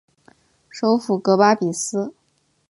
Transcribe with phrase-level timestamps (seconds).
[0.67, 2.15] 首府戈巴比斯。